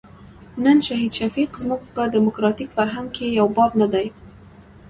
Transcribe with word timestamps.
نن 0.63 0.77
شهید 0.87 1.11
شفیق 1.19 1.49
زموږ 1.61 1.81
په 1.95 2.01
ډیموکراتیک 2.13 2.69
فرهنګ 2.77 3.07
کې 3.15 3.25
یو 3.39 3.47
باب 3.55 3.71
نه 3.81 3.87
دی. 3.93 4.07